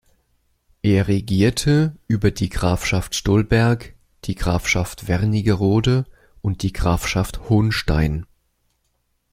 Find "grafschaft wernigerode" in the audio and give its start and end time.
4.33-6.05